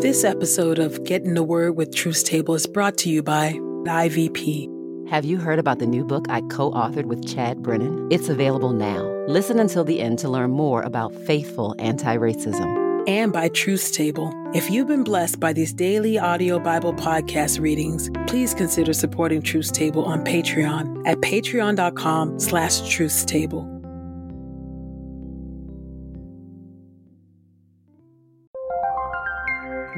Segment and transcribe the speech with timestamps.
[0.00, 3.52] This episode of Get in the Word with Truth's Table is brought to you by
[3.52, 4.68] IVP.
[5.08, 8.08] Have you heard about the new book I co authored with Chad Brennan?
[8.10, 9.02] It's available now.
[9.26, 13.08] Listen until the end to learn more about faithful anti racism.
[13.08, 14.32] And by Truth's Table.
[14.54, 19.70] If you've been blessed by these daily audio Bible podcast readings, please consider supporting Truth's
[19.70, 23.73] Table on Patreon at patreon.com slash truthstable.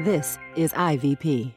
[0.07, 1.56] This is IVP.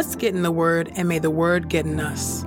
[0.00, 2.46] Let's get in the Word, and may the Word get in us.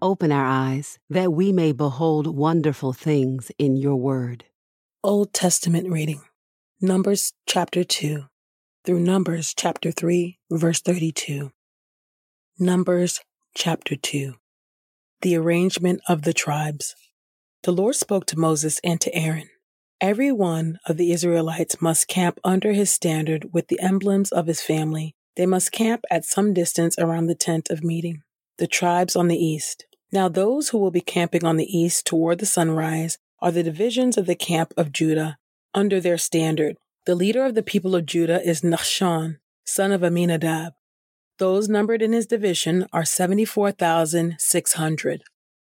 [0.00, 4.44] Open our eyes that we may behold wonderful things in your word.
[5.02, 6.22] Old Testament reading
[6.80, 8.26] Numbers chapter 2
[8.84, 11.50] through Numbers chapter 3, verse 32.
[12.60, 13.18] Numbers
[13.56, 14.34] chapter 2
[15.22, 16.94] The arrangement of the tribes.
[17.64, 19.50] The Lord spoke to Moses and to Aaron.
[20.00, 24.62] Every one of the Israelites must camp under his standard with the emblems of his
[24.62, 25.16] family.
[25.38, 28.24] They must camp at some distance around the tent of meeting.
[28.58, 29.86] The tribes on the east.
[30.10, 34.18] Now, those who will be camping on the east toward the sunrise are the divisions
[34.18, 35.38] of the camp of Judah
[35.72, 36.76] under their standard.
[37.06, 40.72] The leader of the people of Judah is Nahshon, son of Amminadab.
[41.38, 45.22] Those numbered in his division are 74,600.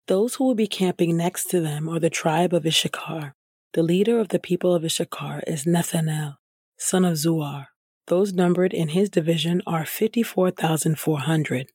[0.07, 3.35] Those who will be camping next to them are the tribe of Issachar.
[3.73, 6.37] The leader of the people of Issachar is Nethanel,
[6.77, 7.65] son of Zuar.
[8.09, 11.67] Those numbered in his division are 54,400.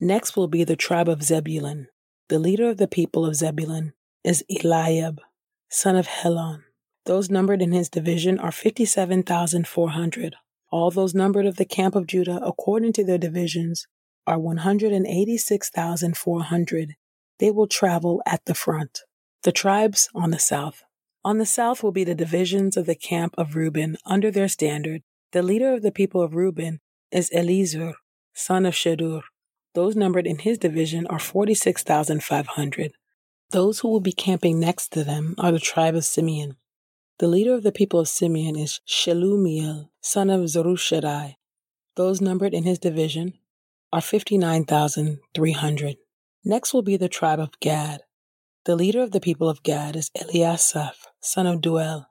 [0.00, 1.88] Next will be the tribe of Zebulun.
[2.30, 3.92] The leader of the people of Zebulun
[4.24, 5.20] is Eliab,
[5.68, 6.64] son of Helon.
[7.04, 10.36] Those numbered in his division are 57,400.
[10.72, 13.86] All those numbered of the camp of Judah, according to their divisions,
[14.26, 16.94] are 186,400.
[17.38, 19.00] They will travel at the front.
[19.42, 20.82] The tribes on the south.
[21.22, 25.02] On the south will be the divisions of the camp of Reuben under their standard.
[25.34, 26.78] The leader of the people of Reuben
[27.10, 27.94] is Elizur,
[28.34, 29.22] son of Shedeur.
[29.74, 32.92] Those numbered in his division are 46,500.
[33.50, 36.56] Those who will be camping next to them are the tribe of Simeon.
[37.18, 41.34] The leader of the people of Simeon is Shelumiel, son of Zurishaddai.
[41.96, 43.34] Those numbered in his division
[43.92, 45.96] are 59,300.
[46.44, 48.02] Next will be the tribe of Gad.
[48.66, 52.06] The leader of the people of Gad is Eliasaph, son of Deuel.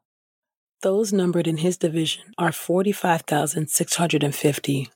[0.84, 4.90] Those numbered in his division are 45,650.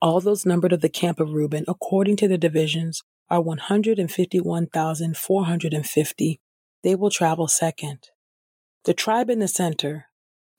[0.00, 6.40] All those numbered of the camp of Reuben, according to their divisions, are 151,450.
[6.82, 8.08] They will travel second.
[8.86, 10.06] The tribe in the center,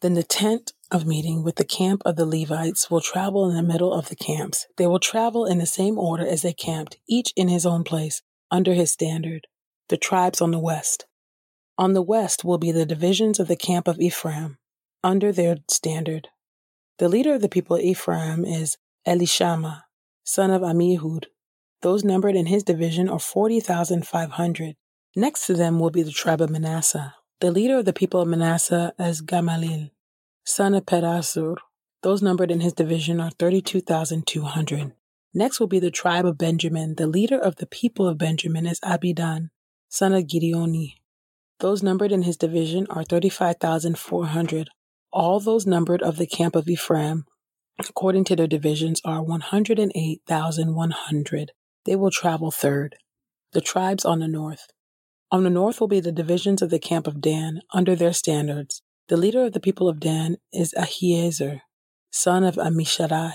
[0.02, 3.64] then the tent of meeting with the camp of the Levites will travel in the
[3.64, 4.68] middle of the camps.
[4.78, 8.22] They will travel in the same order as they camped, each in his own place,
[8.52, 9.48] under his standard.
[9.90, 11.08] The tribes on the west.
[11.80, 14.60] On the west will be the divisions of the camp of Ephraim,
[15.08, 16.28] under their standard.
[16.98, 19.84] The leader of the people of Ephraim is Elishama,
[20.26, 21.28] son of Ammihud.
[21.82, 24.76] Those numbered in his division are 40,500.
[25.16, 27.16] Next to them will be the tribe of Manasseh.
[27.40, 29.92] The leader of the people of Manasseh is Gamaliel,
[30.44, 31.56] son of Pedahzur.
[32.04, 34.92] Those numbered in his division are 32,200.
[35.34, 36.96] Next will be the tribe of Benjamin.
[36.96, 39.52] The leader of the people of Benjamin is Abidan,
[39.88, 40.96] son of Gideoni.
[41.60, 44.70] Those numbered in his division are 35,400.
[45.12, 47.26] All those numbered of the camp of Ephraim,
[47.80, 51.52] according to their divisions, are 108,100.
[51.86, 52.96] They will travel third.
[53.54, 54.68] The tribes on the north.
[55.32, 58.82] On the north will be the divisions of the camp of Dan under their standards.
[59.08, 61.62] The leader of the people of Dan is Ahiezer,
[62.12, 63.34] son of Ammishaddai.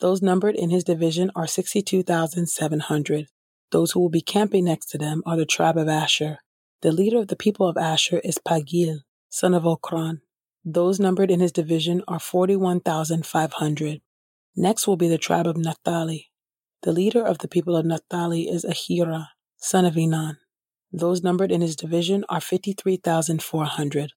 [0.00, 3.26] Those numbered in his division are 62,700.
[3.70, 6.38] Those who will be camping next to them are the tribe of Asher.
[6.82, 10.20] The leader of the people of Asher is Pagiel, son of Ocran.
[10.64, 14.00] Those numbered in his division are 41,500.
[14.56, 16.30] Next will be the tribe of Naphtali.
[16.82, 19.28] The leader of the people of Naphtali is Ahira,
[19.58, 20.38] son of Enan.
[20.90, 24.12] Those numbered in his division are 53,400.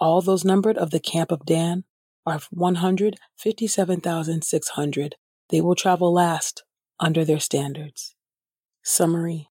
[0.00, 1.84] All those numbered of the camp of Dan
[2.26, 5.14] are 157,600.
[5.50, 6.64] They will travel last
[6.98, 8.16] under their standards.
[8.82, 9.50] Summary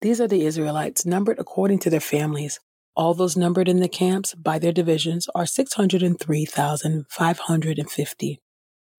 [0.00, 2.60] These are the Israelites numbered according to their families.
[2.98, 8.40] All those numbered in the camps by their divisions are 603,550.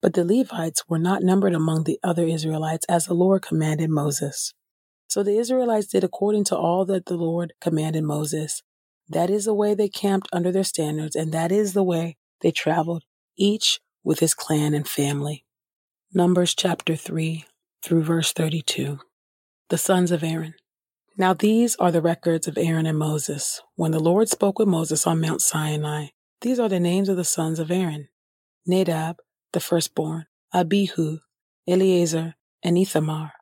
[0.02, 4.54] But the Levites were not numbered among the other Israelites as the Lord commanded Moses.
[5.10, 8.64] So the Israelites did according to all that the Lord commanded Moses.
[9.10, 12.52] That is the way they camped under their standards, and that is the way they
[12.52, 13.04] traveled,
[13.38, 15.44] each with his clan and family.
[16.14, 17.44] Numbers chapter 3
[17.84, 19.00] through verse 32.
[19.68, 20.54] The sons of Aaron.
[21.20, 23.62] Now these are the records of Aaron and Moses.
[23.76, 26.08] When the Lord spoke with Moses on Mount Sinai,
[26.40, 28.08] these are the names of the sons of Aaron
[28.66, 29.18] Nadab,
[29.52, 31.18] the firstborn, Abihu,
[31.68, 33.34] Eleazar, and Ithamar.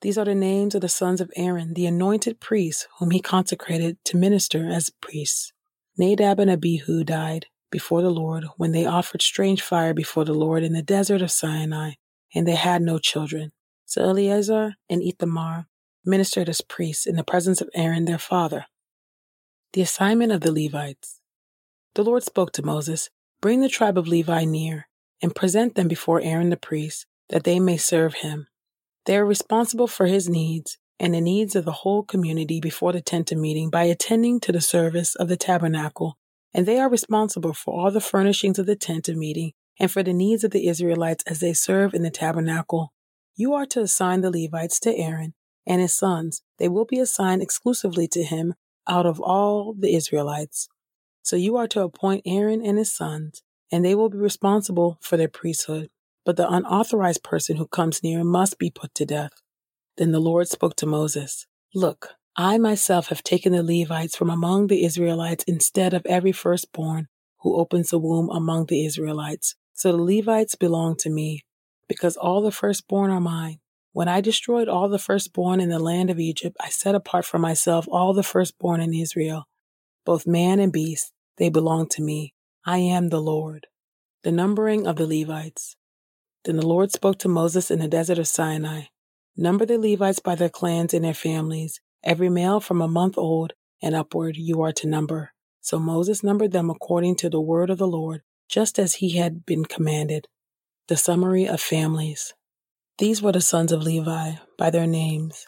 [0.00, 3.98] These are the names of the sons of Aaron, the anointed priests, whom he consecrated
[4.06, 5.52] to minister as priests.
[5.98, 10.62] Nadab and Abihu died before the Lord when they offered strange fire before the Lord
[10.62, 11.92] in the desert of Sinai,
[12.34, 13.52] and they had no children.
[13.84, 15.66] So Eleazar and Ithamar
[16.04, 18.66] ministered as priests in the presence of Aaron their father.
[19.72, 21.20] The assignment of the Levites.
[21.94, 23.10] The Lord spoke to Moses,
[23.40, 24.88] Bring the tribe of Levi near,
[25.22, 28.48] and present them before Aaron the priest, that they may serve him.
[29.06, 33.00] They are responsible for his needs and the needs of the whole community before the
[33.00, 36.18] tent of meeting by attending to the service of the tabernacle,
[36.52, 40.02] and they are responsible for all the furnishings of the tent of meeting and for
[40.02, 42.92] the needs of the Israelites as they serve in the tabernacle.
[43.34, 45.32] You are to assign the Levites to Aaron
[45.66, 46.42] and his sons.
[46.58, 48.54] They will be assigned exclusively to him
[48.88, 50.68] out of all the Israelites.
[51.22, 55.16] So you are to appoint Aaron and his sons, and they will be responsible for
[55.16, 55.90] their priesthood.
[56.24, 59.32] But the unauthorized person who comes near must be put to death.
[59.96, 64.66] Then the Lord spoke to Moses Look, I myself have taken the Levites from among
[64.66, 67.08] the Israelites instead of every firstborn
[67.40, 69.54] who opens the womb among the Israelites.
[69.72, 71.44] So the Levites belong to me,
[71.88, 73.60] because all the firstborn are mine.
[73.92, 77.38] When I destroyed all the firstborn in the land of Egypt, I set apart for
[77.38, 79.48] myself all the firstborn in Israel,
[80.04, 81.12] both man and beast.
[81.38, 82.34] They belong to me.
[82.64, 83.66] I am the Lord.
[84.22, 85.76] The numbering of the Levites.
[86.44, 88.84] Then the Lord spoke to Moses in the desert of Sinai
[89.36, 91.80] Number the Levites by their clans and their families.
[92.04, 95.32] Every male from a month old and upward you are to number.
[95.60, 99.46] So Moses numbered them according to the word of the Lord, just as he had
[99.46, 100.28] been commanded.
[100.88, 102.34] The summary of families.
[103.00, 105.46] These were the sons of Levi by their names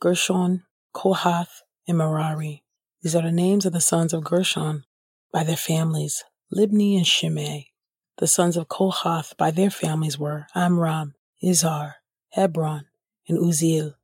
[0.00, 0.62] Gershon,
[0.94, 2.62] Kohath, and Merari.
[3.02, 4.84] These are the names of the sons of Gershon
[5.32, 6.22] by their families
[6.56, 7.72] Libni and Shimei.
[8.18, 11.94] The sons of Kohath by their families were Amram, Izhar,
[12.34, 12.84] Hebron,
[13.26, 13.94] and Uzziel.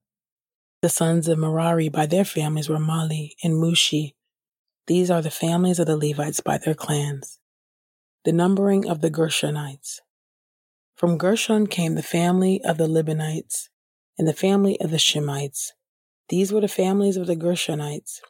[0.82, 4.14] The sons of Merari by their families were Mahli and Mushi.
[4.88, 7.38] These are the families of the Levites by their clans.
[8.24, 10.00] The numbering of the Gershonites.
[10.96, 13.68] From Gershon came the family of the Libnites
[14.18, 15.72] and the family of the Shimeites.
[16.30, 18.22] These were the families of the Gershonites.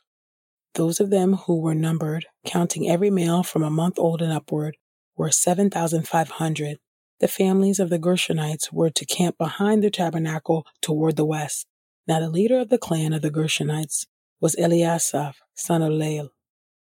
[0.75, 4.79] Those of them who were numbered, counting every male from a month old and upward,
[5.17, 6.79] were 7,500.
[7.21, 11.69] The families of the Gershonites were to camp behind the tabernacle toward the west.
[12.09, 14.07] Now the leader of the clan of the Gershonites
[14.41, 16.31] was Eliasaph, son of Lael.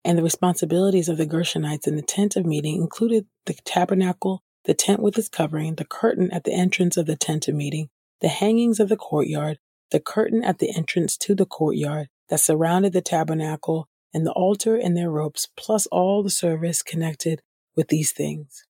[0.04, 4.74] And the responsibilities of the Gershonites in the tent of meeting included the tabernacle the
[4.74, 7.88] tent with its covering, the curtain at the entrance of the tent of meeting,
[8.20, 9.58] the hangings of the courtyard,
[9.90, 14.76] the curtain at the entrance to the courtyard that surrounded the tabernacle, and the altar
[14.76, 17.40] and their ropes, plus all the service connected
[17.76, 18.66] with these things.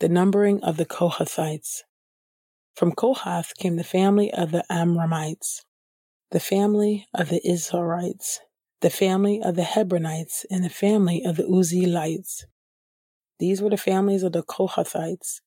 [0.00, 1.84] The numbering of the Kohathites.
[2.74, 5.62] From Kohath came the family of the Amramites,
[6.30, 8.40] the family of the Izharites,
[8.82, 12.44] the family of the Hebronites, and the family of the Uzzielites.
[13.38, 15.40] These were the families of the Kohathites.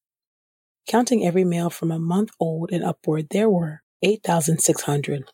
[0.87, 5.31] Counting every male from a month old and upward, there were 8,600.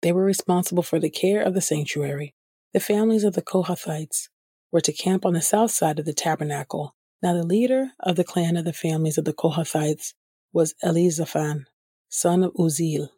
[0.00, 2.34] They were responsible for the care of the sanctuary.
[2.72, 4.28] The families of the Kohathites
[4.70, 6.94] were to camp on the south side of the tabernacle.
[7.20, 10.14] Now, the leader of the clan of the families of the Kohathites
[10.52, 11.66] was Elizaphan,
[12.08, 13.08] son of Uzziel.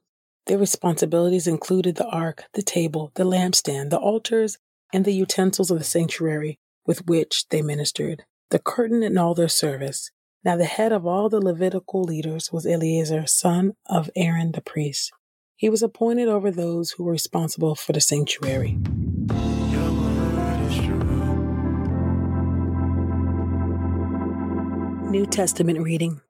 [0.47, 4.59] Their responsibilities included the ark, the table, the lampstand, the altars,
[4.93, 9.49] and the utensils of the sanctuary with which they ministered the curtain and all their
[9.49, 10.11] service.
[10.45, 15.13] Now the head of all the Levitical leaders was Eleazar, son of Aaron the priest.
[15.57, 18.79] He was appointed over those who were responsible for the sanctuary.
[25.11, 26.21] New Testament reading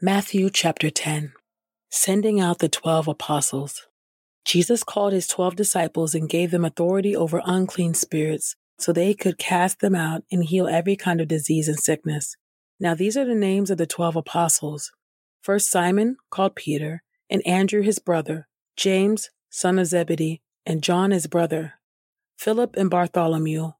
[0.00, 1.32] Matthew chapter 10
[1.90, 3.86] Sending out the twelve apostles.
[4.44, 9.38] Jesus called his twelve disciples and gave them authority over unclean spirits so they could
[9.38, 12.36] cast them out and heal every kind of disease and sickness.
[12.78, 14.92] Now these are the names of the twelve apostles.
[15.42, 21.26] First Simon, called Peter, and Andrew his brother, James, son of Zebedee, and John his
[21.26, 21.74] brother,
[22.36, 23.72] Philip and Bartholomew,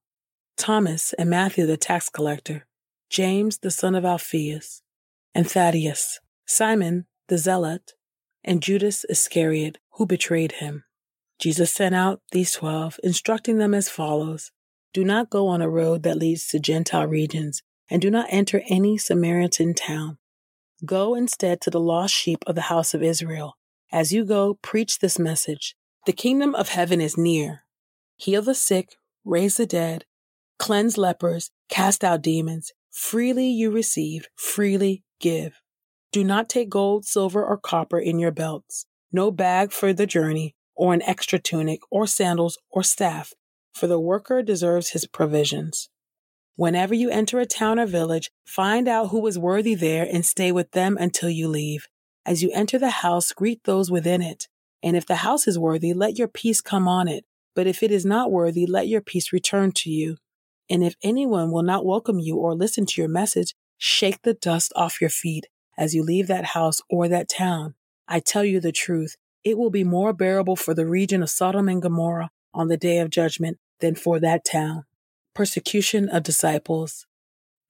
[0.56, 2.66] Thomas and Matthew the tax collector,
[3.10, 4.82] James the son of Alphaeus,
[5.34, 7.92] and Thaddeus, Simon the zealot,
[8.44, 10.84] and Judas Iscariot, who betrayed him.
[11.38, 14.52] Jesus sent out these twelve, instructing them as follows
[14.96, 18.62] Do not go on a road that leads to Gentile regions, and do not enter
[18.66, 20.16] any Samaritan town.
[20.86, 23.58] Go instead to the lost sheep of the house of Israel.
[23.92, 25.76] As you go, preach this message
[26.06, 27.64] The kingdom of heaven is near.
[28.16, 30.06] Heal the sick, raise the dead,
[30.58, 32.72] cleanse lepers, cast out demons.
[32.90, 35.60] Freely you received, freely give.
[36.10, 40.54] Do not take gold, silver, or copper in your belts, no bag for the journey,
[40.74, 43.34] or an extra tunic, or sandals, or staff,
[43.76, 45.90] for the worker deserves his provisions.
[46.56, 50.50] Whenever you enter a town or village, find out who is worthy there and stay
[50.50, 51.86] with them until you leave.
[52.24, 54.48] As you enter the house, greet those within it.
[54.82, 57.26] And if the house is worthy, let your peace come on it.
[57.54, 60.16] But if it is not worthy, let your peace return to you.
[60.70, 64.72] And if anyone will not welcome you or listen to your message, shake the dust
[64.74, 67.74] off your feet as you leave that house or that town.
[68.08, 71.68] I tell you the truth, it will be more bearable for the region of Sodom
[71.68, 74.84] and Gomorrah on the day of judgment than for that town.
[75.34, 77.06] Persecution of disciples.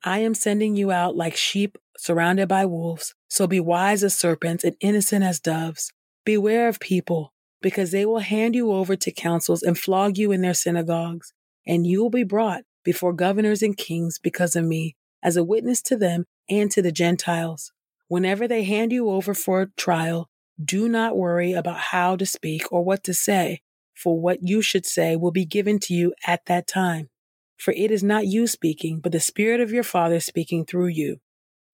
[0.04, 4.62] I am sending you out like sheep surrounded by wolves, so be wise as serpents
[4.62, 5.92] and innocent as doves.
[6.24, 10.42] Beware of people, because they will hand you over to councils and flog you in
[10.42, 11.32] their synagogues,
[11.66, 15.82] and you will be brought before governors and kings because of me, as a witness
[15.82, 17.72] to them and to the Gentiles.
[18.08, 20.28] Whenever they hand you over for trial,
[20.62, 23.60] do not worry about how to speak or what to say,
[23.96, 27.08] for what you should say will be given to you at that time.
[27.56, 31.18] For it is not you speaking, but the Spirit of your Father speaking through you.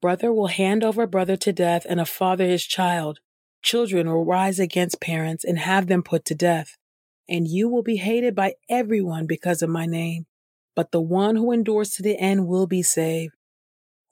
[0.01, 3.21] Brother will hand over brother to death, and a father his child.
[3.63, 6.77] Children will rise against parents and have them put to death.
[7.29, 10.27] And you will be hated by everyone because of my name.
[10.75, 13.35] But the one who endures to the end will be saved.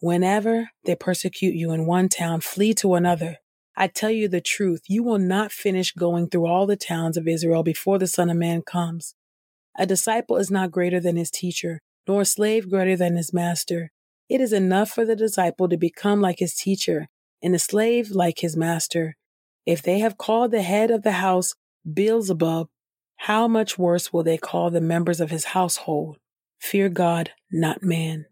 [0.00, 3.38] Whenever they persecute you in one town, flee to another.
[3.80, 7.26] I tell you the truth, you will not finish going through all the towns of
[7.26, 9.14] Israel before the Son of Man comes.
[9.78, 13.90] A disciple is not greater than his teacher, nor a slave greater than his master.
[14.28, 17.08] It is enough for the disciple to become like his teacher,
[17.42, 19.16] and the slave like his master.
[19.64, 21.54] If they have called the head of the house
[21.90, 22.68] Beelzebub,
[23.16, 26.18] how much worse will they call the members of his household?
[26.58, 28.26] Fear God, not man.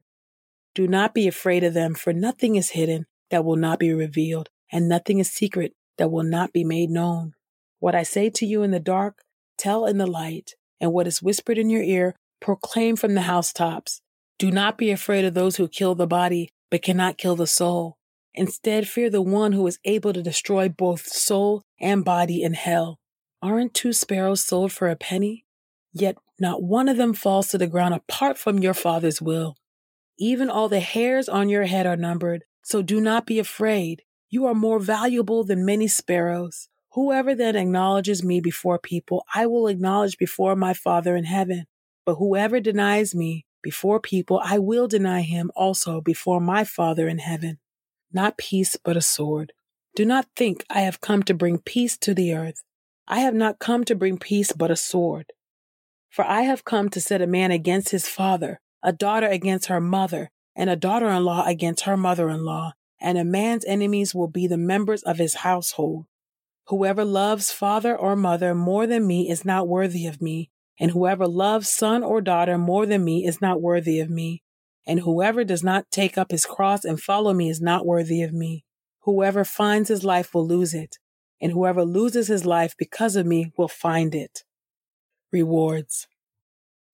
[0.75, 4.51] Do not be afraid of them, for nothing is hidden that will not be revealed,
[4.73, 7.35] and nothing is secret that will not be made known.
[7.79, 9.23] What I say to you in the dark,
[9.57, 14.01] tell in the light, and what is whispered in your ear, proclaim from the housetops.
[14.39, 17.99] Do not be afraid of those who kill the body, but cannot kill the soul.
[18.35, 22.99] Instead, fear the one who is able to destroy both soul and body in hell.
[23.43, 25.45] Aren't two sparrows sold for a penny?
[25.93, 29.57] Yet not one of them falls to the ground apart from your Father's will.
[30.19, 34.03] Even all the hairs on your head are numbered, so do not be afraid.
[34.31, 36.69] You are more valuable than many sparrows.
[36.93, 41.67] Whoever then acknowledges me before people, I will acknowledge before my Father in heaven.
[42.05, 47.19] But whoever denies me before people, I will deny him also before my Father in
[47.19, 47.59] heaven.
[48.13, 49.53] Not peace, but a sword.
[49.95, 52.63] Do not think I have come to bring peace to the earth.
[53.07, 55.33] I have not come to bring peace, but a sword.
[56.11, 59.81] For I have come to set a man against his father, a daughter against her
[59.81, 64.15] mother, and a daughter in law against her mother in law, and a man's enemies
[64.15, 66.07] will be the members of his household.
[66.69, 71.27] Whoever loves father or mother more than me is not worthy of me, and whoever
[71.27, 74.43] loves son or daughter more than me is not worthy of me.
[74.87, 78.33] And whoever does not take up his cross and follow me is not worthy of
[78.33, 78.65] me.
[79.01, 80.99] Whoever finds his life will lose it,
[81.41, 84.45] and whoever loses his life because of me will find it.
[85.33, 86.07] Rewards.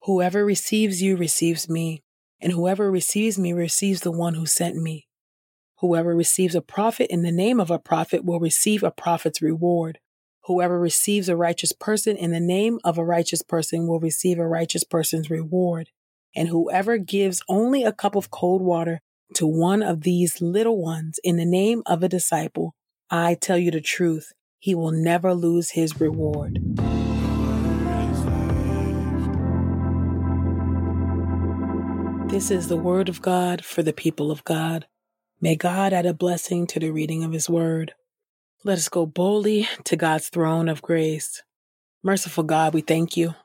[0.03, 2.03] Whoever receives you receives me,
[2.39, 5.07] and whoever receives me receives the one who sent me.
[5.79, 9.99] Whoever receives a prophet in the name of a prophet will receive a prophet's reward.
[10.45, 14.47] Whoever receives a righteous person in the name of a righteous person will receive a
[14.47, 15.89] righteous person's reward.
[16.33, 19.01] And whoever gives only a cup of cold water
[19.33, 22.73] to one of these little ones in the name of a disciple,
[23.09, 26.59] I tell you the truth, he will never lose his reward.
[32.29, 34.87] This is the word of God for the people of God.
[35.41, 37.93] May God add a blessing to the reading of his word.
[38.63, 41.43] Let us go boldly to God's throne of grace.
[42.03, 43.35] Merciful God, we thank you.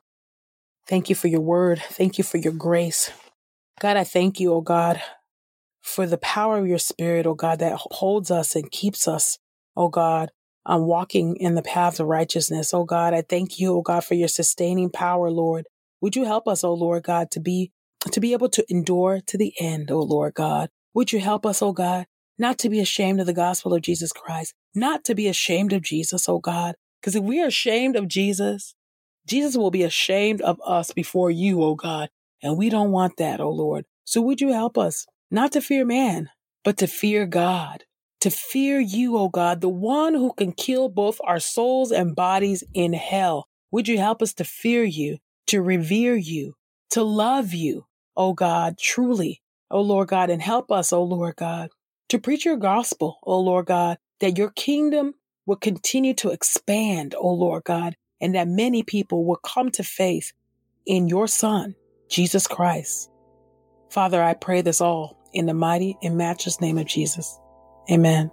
[0.87, 1.82] Thank you for your word.
[1.90, 3.11] Thank you for your grace.
[3.80, 5.02] God, I thank you, oh God,
[5.82, 9.38] for the power of your spirit, oh God, that holds us and keeps us,
[9.76, 10.30] oh God,
[10.64, 12.73] on walking in the paths of righteousness.
[12.73, 15.66] Oh God, I thank you, oh God, for your sustaining power, Lord.
[16.00, 17.73] Would you help us, oh Lord God, to be
[18.12, 20.70] to be able to endure to the end, oh Lord God.
[20.94, 22.06] Would you help us, oh God,
[22.38, 25.82] not to be ashamed of the gospel of Jesus Christ, not to be ashamed of
[25.82, 26.75] Jesus, oh God.
[27.00, 28.75] Because if we are ashamed of Jesus,
[29.26, 32.09] Jesus will be ashamed of us before you, oh God.
[32.42, 33.85] And we don't want that, oh Lord.
[34.04, 36.30] So would you help us not to fear man,
[36.64, 37.85] but to fear God,
[38.20, 42.64] to fear you, oh God, the one who can kill both our souls and bodies
[42.75, 43.47] in hell.
[43.70, 46.54] Would you help us to fear you, to revere you,
[46.90, 49.40] to love you, oh God, truly,
[49.71, 51.71] oh Lord God, and help us, O Lord God,
[52.09, 55.15] to preach your gospel, O Lord God, that your kingdom
[55.47, 60.33] will continue to expand, O Lord God, and that many people will come to faith
[60.87, 61.75] in your Son,
[62.09, 63.11] Jesus Christ.
[63.91, 67.39] Father, I pray this all in the mighty and matchless name of Jesus.
[67.91, 68.31] Amen.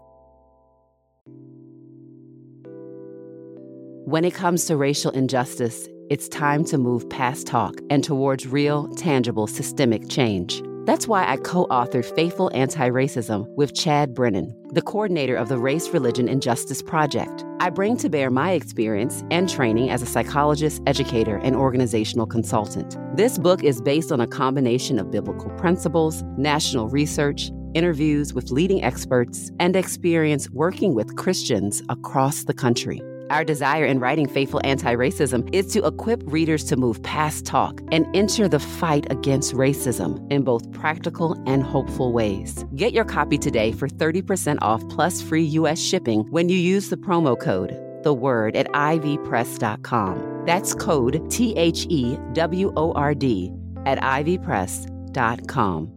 [4.06, 8.88] When it comes to racial injustice, it's time to move past talk and towards real,
[8.96, 10.64] tangible, systemic change.
[10.88, 15.58] That's why I co authored Faithful Anti Racism with Chad Brennan, the coordinator of the
[15.58, 17.44] Race, Religion, and Justice Project.
[17.60, 22.96] I bring to bear my experience and training as a psychologist, educator, and organizational consultant.
[23.18, 28.82] This book is based on a combination of biblical principles, national research, interviews with leading
[28.82, 33.02] experts, and experience working with Christians across the country.
[33.30, 37.82] Our desire in writing Faithful Anti Racism is to equip readers to move past talk
[37.92, 42.66] and enter the fight against racism in both practical and hopeful ways.
[42.76, 45.80] Get your copy today for 30% off plus free U.S.
[45.80, 50.44] shipping when you use the promo code the word at ivpress.com.
[50.46, 53.52] That's code T H E W O R D
[53.86, 55.97] at ivpress.com.